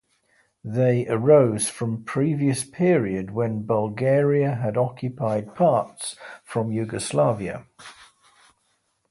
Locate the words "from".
1.69-2.03, 6.43-6.71